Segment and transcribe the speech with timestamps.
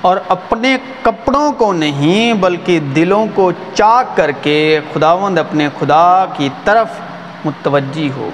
[0.00, 6.48] اور اپنے کپڑوں کو نہیں بلکہ دلوں کو چاک کر کے خداوند اپنے خدا کی
[6.64, 7.00] طرف
[7.44, 8.28] متوجہ ہو،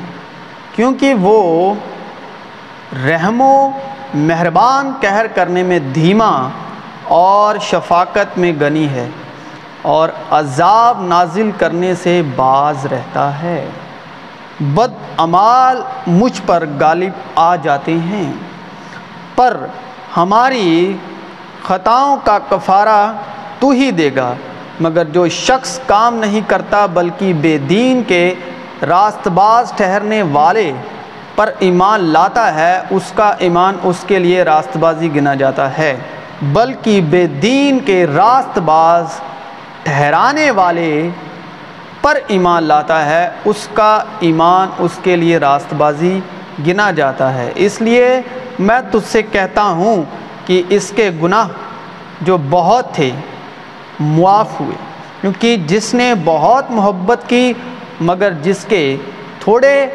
[0.75, 1.75] کیونکہ وہ
[3.07, 3.71] رحم و
[4.15, 6.31] مہربان کہر کرنے میں دھیما
[7.15, 9.09] اور شفاقت میں گنی ہے
[9.83, 13.69] اور عذاب نازل کرنے سے باز رہتا ہے۔
[14.61, 18.33] بد امال مجھ پر غالب آ جاتے ہیں،
[19.37, 19.57] پر
[20.17, 20.97] ہماری
[21.67, 23.01] خطاؤں کا کفارہ
[23.61, 24.33] تو ہی دے گا،
[24.81, 28.35] مگر جو شخص کام نہیں کرتا بلکہ بے دین کے
[28.83, 30.71] راست باز ٹھہرنے والے
[31.37, 35.97] پر ایمان لاتا ہے، اس کا ایمان اس کے لیے راست بازی گنا جاتا ہے،
[36.53, 39.21] بلکہ بے دین کے راست باز
[39.83, 41.09] ٹھہرانے والے
[42.03, 46.19] پر ایمان لاتا ہے، اس کا ایمان اس کے لیے راست بازی
[46.67, 48.09] گنا جاتا ہے۔ اس لیے
[48.59, 50.03] میں تجھ سے کہتا ہوں
[50.47, 51.49] کہ اس کے گناہ
[52.21, 53.11] جو بہت تھے،
[54.01, 54.77] معاف ہوئے۔
[55.21, 57.53] کیونکہ جس نے بہت محبت کی،
[58.01, 58.97] مگر جس کے
[59.41, 59.87] تھوڑے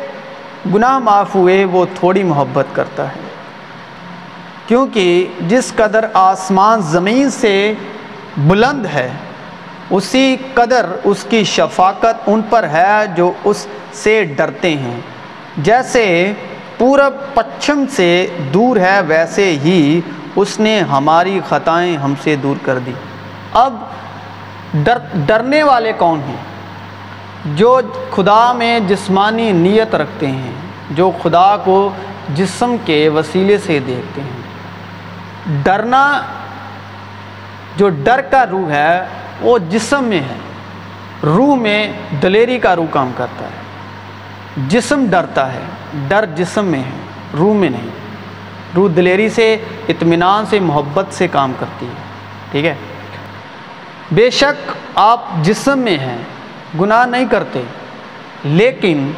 [0.76, 3.22] گناہ معاف ہوئے، وہ تھوڑی محبت کرتا ہے۔
[4.68, 7.74] کیونکہ جس قدر آسمان زمین سے
[8.38, 9.10] بلند ہے،
[9.90, 15.00] اسی قدر اس کی شفاقت ان پر ہے جو اس سے ڈرتے ہیں۔
[15.58, 16.34] جیسے
[16.78, 20.02] پورب پچھم سے دور ہے، ویسے ہی
[20.42, 22.92] اس نے ہماری خطائیں ہم سے دور کر دی۔
[23.54, 23.74] اب
[24.74, 26.44] ڈر، ڈرنے والے کون ہیں؟
[27.46, 27.80] جو
[28.16, 30.52] خدا میں جسمانی نیت رکھتے ہیں،
[30.92, 31.90] جو خدا کو
[32.36, 34.42] جسم کے وسیلے سے دیکھتے ہیں۔
[35.64, 36.22] ڈرنا
[37.78, 39.06] جو ڈر کا روح ہے،
[39.42, 40.38] وہ جسم میں ہے۔
[41.24, 43.62] روح میں دلیری کا روح کام کرتا ہے۔
[44.68, 45.62] جسم ڈرتا ہے،
[46.08, 47.00] ڈر جسم میں ہے،
[47.38, 48.01] روح میں نہیں۔
[48.76, 49.58] روح دلیری سے،
[49.90, 52.02] اطمینان سے، محبت سے کام کرتی ہے،
[52.52, 52.76] ٹھیک ہے؟
[54.12, 56.18] بے شک آپ جسم میں ہیں،
[56.80, 57.62] گناہ نہیں کرتے،
[58.44, 59.12] لیکن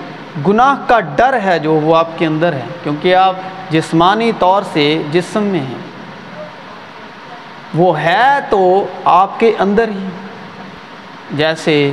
[0.47, 3.35] گناہ کا ڈر ہے جو وہ آپ کے اندر ہے، کیونکہ آپ
[3.69, 5.81] جسمانی طور سے جسم میں ہیں۔
[7.73, 10.07] وہ ہے تو آپ کے اندر ہی۔
[11.31, 11.91] جیسے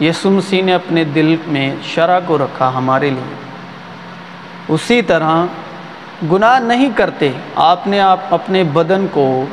[0.00, 3.34] یسو مسیح نے اپنے دل میں شرح کو رکھا ہمارے لیے،
[4.68, 5.44] اسی طرح
[6.32, 9.44] گناہ نہیں کرتے۔ آپ نے آپ اپنے بدن کو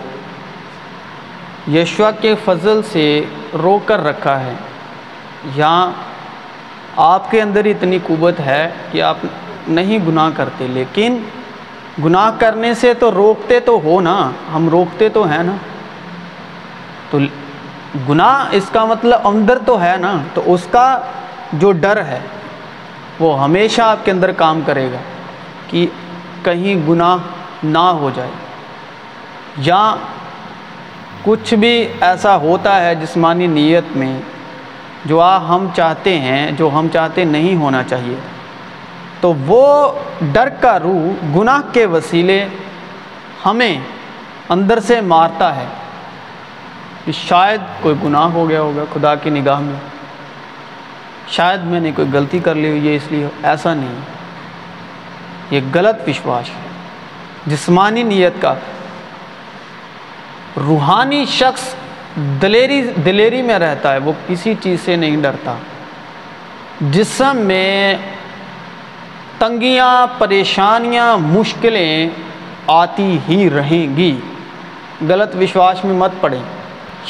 [1.68, 4.54] یشوا کے فضل سے رو کر رکھا ہے۔
[5.56, 5.92] یہاں
[6.96, 9.18] آپ کے اندر اتنی قوت ہے کہ آپ
[9.68, 11.18] نہیں گناہ کرتے، لیکن
[12.06, 15.56] گناہ کرنے سے تو روکتے تو ہو نا، ہم روکتے تو ہیں نا۔
[17.10, 17.20] تو
[18.10, 21.00] گناہ اس کا مطلب اندر تو ہے نا، تو اس کا
[21.54, 22.20] جو ڈر ہے
[23.20, 24.98] وہ ہمیشہ آپ کے اندر کام کرے گا۔
[25.68, 25.88] کہ
[26.44, 27.18] کہیں گناہ
[27.64, 28.30] نہ ہو جائے۔
[29.58, 29.96] یا
[31.24, 34.20] کچھ بھی ایسا ہوتا ہے جسمانی نیت میں
[35.06, 38.16] جو آ ہم چاہتے ہیں، جو ہم چاہتے نہیں ہونا چاہیے،
[39.22, 42.48] تو وہ ڈر کا روح گناہ کے وسیلے
[43.46, 43.80] ہمیں
[44.50, 45.66] اندر سے مارتا ہے۔
[47.06, 49.80] کہ شاید کوئی گناہ ہو گیا ہوگا خدا کی نگاہ میں،
[51.28, 54.13] شاید میں نے کوئی غلطی کر لی ہوئی ہے اس لیے ایسا نہیں۔
[55.54, 56.70] یہ غلط وشواس ہے۔
[57.46, 58.54] جسمانی نیت کا۔
[60.58, 61.74] روحانی شخص
[62.16, 65.56] دلیری دلیری میں رہتا ہے، وہ کسی چیز سے نہیں ڈرتا۔
[66.82, 67.96] جسم میں
[69.40, 72.10] تنگیاں، پریشانیاں، مشکلیں
[72.68, 74.20] آتی ہی رہیں گی۔
[75.10, 76.44] غلط وشواس میں مت پڑیں۔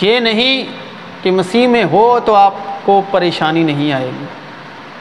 [0.01, 0.65] یہ نہیں
[1.23, 2.53] کہ مسیح میں ہو تو آپ
[2.83, 4.25] کو پریشانی نہیں آئے گی۔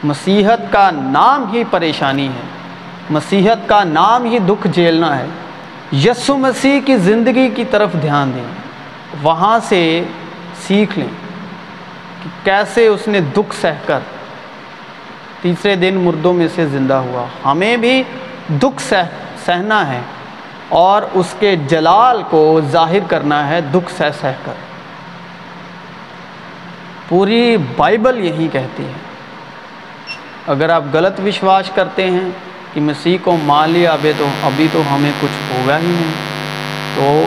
[0.03, 2.52] مسیحت کا نام ہی پریشانی ہے۔
[3.09, 5.25] مسیحت کا نام ہی دکھ جھیلنا ہے۔
[5.93, 8.43] یسو مسیح کی زندگی کی طرف دھیان دیں۔
[9.21, 10.03] وہاں سے
[10.67, 11.07] سیکھ لیں
[12.23, 13.99] کہ کیسے اس نے دکھ سہ کر
[15.41, 18.03] تیسرے دن مردوں میں سے زندہ ہوا۔ ہمیں بھی
[18.49, 19.09] دکھ سہ
[19.45, 20.01] سہنا ہے
[20.69, 24.53] اور اس کے جلال کو ظاہر کرنا ہے، دکھ سہ سہ کر۔
[27.07, 28.91] پوری بائبل یہی کہتی ہے۔
[30.47, 32.29] اگر آپ غلط وشواس کرتے ہیں
[32.73, 36.33] کہ مسیح کو مان لیا، ابھی تو ابھی تو ہمیں کچھ ہوگا ہی نہیں۔
[36.95, 37.25] تو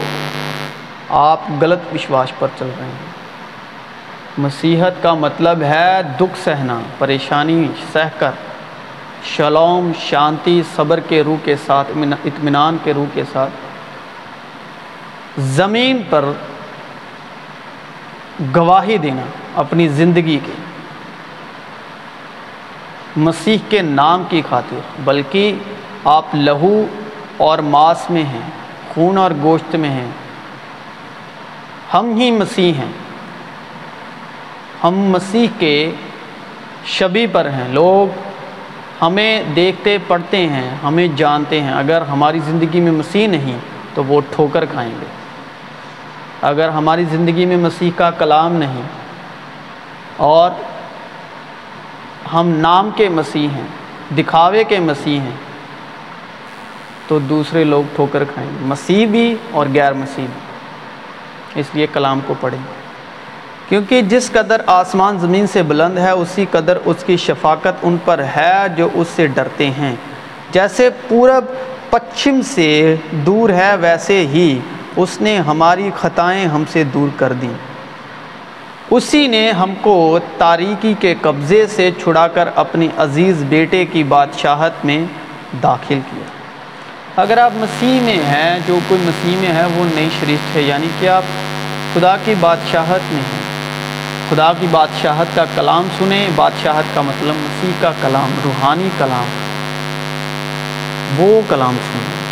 [1.08, 3.16] آپ غلط وشواس پر چل رہے ہیں۔
[4.38, 8.30] مسیحت کا مطلب ہے دکھ سہنا، پریشانی سہ کر۔
[9.24, 11.90] شلوم، شانتی، صبر کے روح کے ساتھ
[12.24, 13.50] اطمینان کے روح کے ساتھ۔
[15.38, 16.24] زمین پر
[18.56, 19.22] گواہی دینا،
[19.54, 20.52] اپنی زندگی کی۔
[23.16, 25.54] مسیح کے نام کی خاطر، بلکہ
[26.04, 26.84] آپ لہو
[27.36, 28.50] اور ماس میں ہیں،
[28.94, 30.10] خون اور گوشت میں ہیں۔
[31.94, 32.92] ہم ہی مسیح ہیں۔
[34.84, 35.90] ہم مسیح کے
[36.86, 38.18] شبی پر ہیں۔ لوگ
[39.02, 43.58] ہمیں دیکھتے، پڑھتے ہیں، ہمیں جانتے ہیں۔ اگر ہماری زندگی میں مسیح نہیں،
[43.94, 45.06] تو وہ ٹھوکر کھائیں گے۔
[46.42, 48.82] اگر ہماری زندگی میں مسیح کا کلام نہیں،
[50.16, 50.50] اور
[52.32, 53.66] ہم نام کے مسیح ہیں،
[54.16, 55.36] دکھاوے کے مسیح ہیں۔
[57.08, 62.20] تو دوسرے لوگ ٹھوکر کھائیں گے مسیح بھی اور غیر مسیح بھی۔ اس لیے کلام
[62.26, 62.58] کو پڑھیں۔
[63.68, 68.18] کیونکہ جس قدر آسمان زمین سے بلند ہے، اسی قدر اس کی شفاقت ان پر
[68.36, 69.96] ہے جو اس سے ڈرتے ہیں۔
[70.52, 71.44] جیسے پورب
[71.90, 74.58] پچھم سے دور ہے، ویسے ہی
[74.96, 77.75] اس نے ہماری خطائیں ہم سے دور کر دیں۔
[78.90, 84.84] اسی نے ہم کو تاریکی کے قبضے سے چھڑا کر اپنی عزیز بیٹے کی بادشاہت
[84.84, 85.04] میں
[85.62, 86.24] داخل کیا۔
[87.22, 90.86] اگر آپ مسیح میں ہیں، جو کوئی مسیح میں ہے، وہ نئی شریف ہے یعنی
[91.00, 91.22] کہ آپ
[91.94, 93.56] خدا کی بادشاہت میں ہیں۔
[94.30, 99.26] خدا کی بادشاہت کا کلام سنیں، بادشاہت کا مطلب مسیح کا کلام، روحانی کلام،
[101.16, 102.26] وہ کلام سنیں۔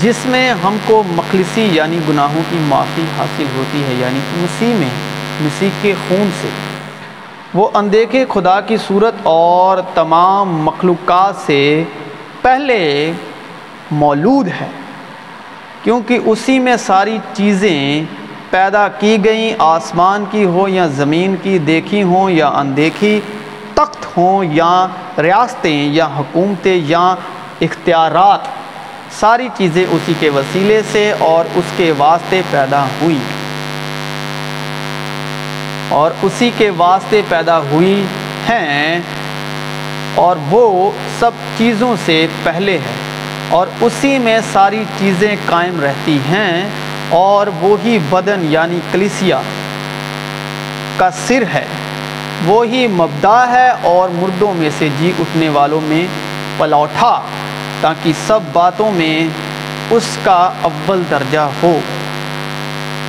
[0.00, 4.74] جس میں ہم کو مخلصی یعنی گناہوں کی معافی حاصل ہوتی ہے یعنی کہ مسیح
[4.74, 5.09] میں۔
[5.40, 6.48] مسیح کے خون سے۔
[7.54, 11.84] وہ اندیکھے خدا کی صورت اور تمام مخلوقات سے
[12.42, 13.12] پہلے
[13.90, 14.68] مولود ہے،
[15.82, 18.04] کیونکہ اسی میں ساری چیزیں
[18.50, 23.20] پیدا کی گئیں، آسمان کی ہو یا زمین کی، دیکھی ہوں یا اندیکھی،
[23.74, 24.86] تخت ہوں یا
[25.18, 27.14] ریاستیں یا حکومتیں یا
[27.60, 28.48] اختیارات۔
[29.20, 33.18] ساری چیزیں اسی کے وسیلے سے اور اس کے واسطے پیدا ہوئی
[35.90, 38.02] اور اسی کے واسطے پیدا ہوئی
[38.48, 39.00] ہیں
[40.14, 42.94] اور وہ سب چیزوں سے پہلے ہے
[43.48, 46.68] اور اسی میں ساری چیزیں قائم رہتی ہیں
[47.08, 49.40] اور وہی بدن یعنی کلیسیا
[50.96, 51.64] کا سر ہے۔
[52.46, 56.06] وہی مبدا ہے اور مردوں میں سے جی اٹھنے والوں میں
[56.56, 57.20] پلوٹھا
[57.80, 59.28] تاکہ سب باتوں میں
[59.90, 61.78] اس کا اول درجہ ہو۔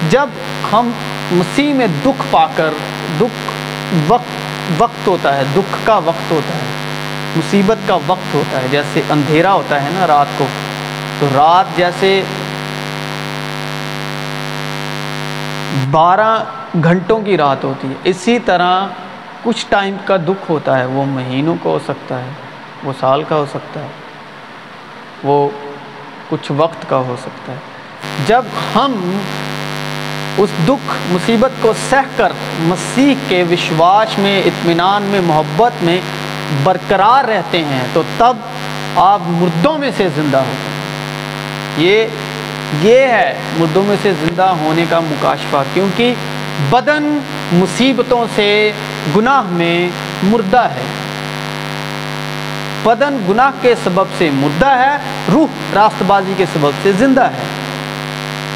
[0.10, 0.30] جب
[0.74, 0.92] ہم
[1.32, 2.74] مسیح میں دکھ پا کر،
[3.20, 3.52] دکھ
[4.08, 6.70] وقت وقت ہوتا ہے، دکھ کا وقت ہوتا ہے،
[7.36, 10.48] مصیبت کا وقت ہوتا ہے، جیسے اندھیرا ہوتا ہے نا رات کو۔
[11.20, 12.22] تو رات جیسے
[15.92, 16.44] بارہ
[16.84, 18.86] گھنٹوں کی رات ہوتی ہے، اسی طرح
[19.44, 22.32] کچھ ٹائم کا دکھ ہوتا ہے، وہ مہینوں کا ہو سکتا ہے،
[22.84, 23.88] وہ سال کا ہو سکتا ہے،
[25.24, 25.50] وہ
[26.30, 27.58] کچھ وقت کا ہو سکتا ہے۔
[28.28, 28.46] جب
[28.76, 28.92] ہم
[30.38, 36.00] اس دکھ، مصیبت کو سہ کر مسیح کے وشواس میں، اطمینان میں، محبت میں
[36.64, 38.38] برقرار رہتے ہیں، تو تب
[38.96, 40.80] آپ مردوں میں سے زندہ ہوتے ہیں
[41.78, 42.06] یہ
[42.82, 46.14] یہ ہے مردوں میں سے زندہ ہونے کا مکاشفہ، کیونکہ
[46.70, 47.20] بدن
[47.52, 48.72] مصیبتوں سے
[49.16, 49.90] گناہ میں
[50.24, 50.84] مردہ ہے۔
[52.84, 54.98] بدن گناہ کے سبب سے مردہ ہے،
[55.34, 57.44] روح راست بازی کے سبب سے زندہ ہے۔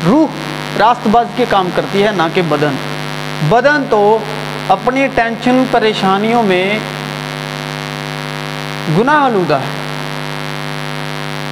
[0.06, 0.28] روح
[0.80, 2.76] راست بازی کے کام کرتی ہے، نہ کہ بدن۔
[3.50, 4.18] بدن تو
[4.68, 6.80] اپنی ٹینشن، پریشانیوں میں
[9.00, 9.86] گناہ آلودہ ہے۔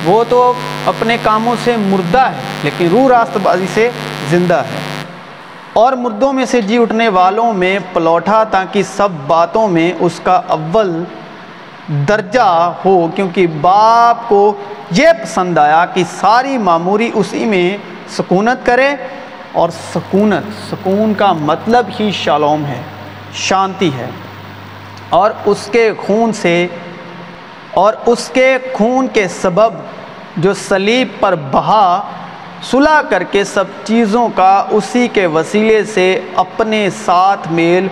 [0.05, 0.53] وہ تو
[0.85, 3.89] اپنے کاموں سے مردہ ہے، لیکن روح راست بازی سے
[4.30, 5.06] زندہ ہے۔
[5.73, 10.42] اور مردوں میں سے جی اٹھنے والوں میں پلوٹا تاکہ سب باتوں میں اس کا
[10.47, 11.03] اول
[11.87, 14.53] درجہ ہو، کیونکہ باپ کو
[14.92, 17.77] یہ پسند آیا کہ ساری معموری اسی میں
[18.09, 18.95] سکونت کرے۔
[19.54, 22.81] اور سکونت، سکون کا مطلب ہی شالوم ہے،
[23.33, 24.10] شانتی ہے۔
[25.10, 26.68] اور اس کے خون سے،
[27.72, 29.74] اور اس کے خون کے سبب
[30.38, 32.02] جو سلیب پر بہا،
[32.64, 37.88] صلح کر کے سب چیزوں کا اسی کے وسیلے سے اپنے ساتھ میل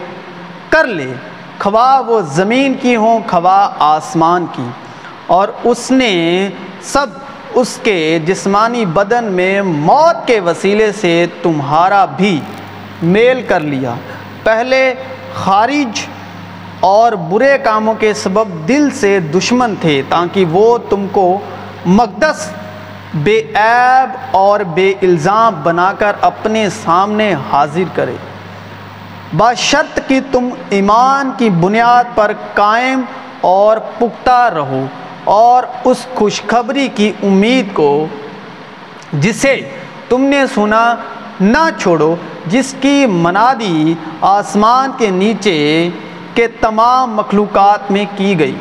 [0.70, 1.14] کر لے۔
[1.60, 4.68] خواہ وہ زمین کی ہوں خواہ آسمان کی۔
[5.28, 6.50] اور اس نے
[6.82, 7.06] سب
[7.54, 12.40] اس کے جسمانی بدن میں موت کے وسیلے سے تمہارا بھی
[13.02, 13.94] میل کر لیا۔
[14.44, 14.94] پہلے
[15.36, 16.00] خارج
[16.80, 21.40] اور برے کاموں کے سبب دل سے دشمن تھے تاکہ وہ تم کو
[21.86, 22.52] مقدس،
[23.14, 28.16] بے عیب اور بے الزام بنا کر اپنے سامنے حاضر کرے۔
[29.38, 33.02] باشرط کہ تم ایمان کی بنیاد پر قائم
[33.42, 34.86] اور پختہ رہو۔
[35.24, 38.08] اور اس خوشخبری کی امید کو
[39.14, 39.70] جسے
[40.10, 40.96] تم نے سنا
[41.42, 42.16] نہ چھوڑو،
[42.48, 45.90] جس کی منادی آسمان کے نیچے
[46.36, 48.56] کے تمام مخلوقات میں کی گئی۔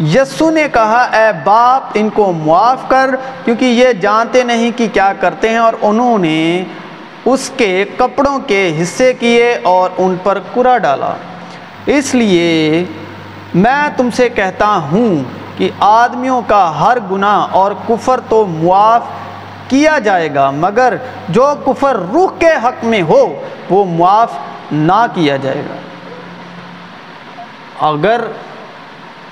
[0.00, 3.10] یسو نے کہا، اے باپ، ان کو معاف کر،
[3.44, 6.64] کیونکہ یہ جانتے نہیں کہ کیا کرتے ہیں اور انہوں نے
[7.24, 11.12] اس کے کپڑوں کے حصے کیے اور ان پر کرا ڈالا۔
[11.86, 12.84] اس لیے
[13.54, 15.24] میں تم سے کہتا ہوں
[15.56, 19.02] کہ آدمیوں کا ہر گناہ اور کفر تو معاف
[19.68, 20.96] کیا جائے گا، مگر
[21.28, 24.32] جو کفر روح کے حق میں ہو، وہ معاف
[24.72, 25.76] نہ کیا جائے گا۔
[27.88, 28.20] اگر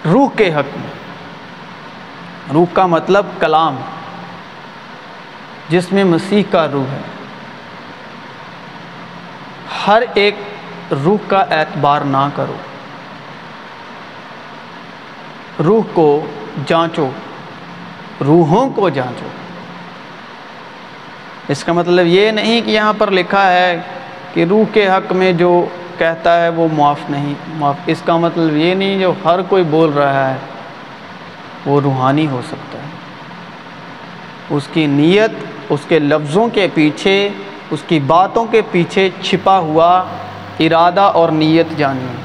[0.04, 0.92] روح کے حق میں،
[2.54, 3.76] روح کا مطلب کلام،
[5.68, 7.00] جس میں مسیح کا روح ہے،
[9.86, 10.36] ہر ایک
[11.04, 12.56] روح کا اعتبار نہ کرو۔
[15.58, 16.26] روح کو
[16.66, 17.11] جانچو،
[18.25, 19.26] روحوں کو جانچو۔
[21.49, 23.80] اس کا مطلب یہ نہیں کہ یہاں پر لکھا ہے
[24.34, 25.66] کہ روح کے حق میں جو
[25.99, 29.90] کہتا ہے وہ معاف نہیں، معاف۔ اس کا مطلب یہ نہیں جو ہر کوئی بول
[29.90, 30.37] رہا ہے،
[31.66, 32.88] وہ روحانی ہو سکتا ہے۔
[34.50, 35.30] اس کی نیت،
[35.68, 37.28] اس کے لفظوں کے پیچھے،
[37.70, 40.04] اس کی باتوں کے پیچھے چھپا ہوا
[40.61, 42.23] ارادہ اور نیت جانیے۔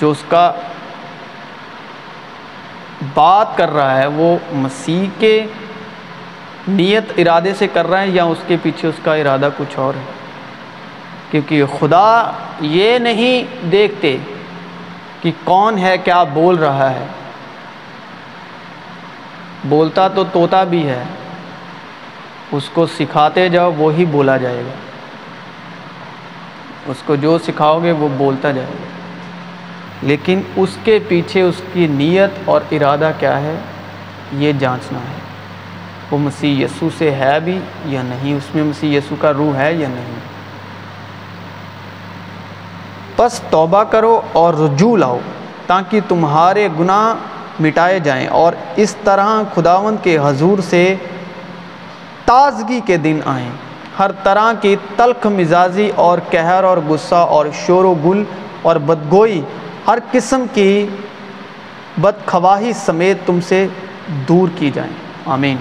[0.00, 0.52] جو اس کا
[3.14, 5.46] بات کر رہا ہے، وہ مسیح کے
[6.68, 9.94] نیت ارادے سے کر رہا ہے یا اس کے پیچھے اس کا ارادہ کچھ اور
[9.94, 10.02] ہے؟
[11.30, 14.16] کیونکہ خدا یہ نہیں دیکھتے
[15.22, 17.06] کہ کون ہے، کیا بول رہا ہے۔
[19.64, 21.04] بولتا تو طوطا بھی ہے،
[22.52, 24.74] اس کو سکھاتے جاؤ، وہی بولا جائے گا۔
[26.86, 28.97] اس کو جو سکھاؤ گے، وہ بولتا جائے گا۔
[30.02, 33.54] لیکن اس کے پیچھے اس کی نیت اور ارادہ کیا ہے؟
[34.32, 35.20] یہ جانچنا ہے۔
[36.10, 39.72] وہ مسیح یسو سے ہے بھی یا نہیں؟ اس میں مسیح یسو کا روح ہے
[39.72, 40.18] یا نہیں؟
[43.16, 45.18] بس توبہ کرو اور رجوع لاؤ
[45.66, 47.14] تاکہ تمہارے گناہ
[47.62, 50.94] مٹائے جائیں اور اس طرح خداون کے حضور سے
[52.24, 53.50] تازگی کے دن آئیں۔
[53.98, 58.24] ہر طرح کی تلخ مزاجی اور کہر اور غصہ اور شور و گل
[58.62, 59.42] اور بدگوئی
[59.88, 60.86] ہر قسم کی
[62.00, 63.66] بدخواہی سمیت تم سے
[64.28, 64.92] دور کی جائیں۔
[65.26, 65.56] آمین۔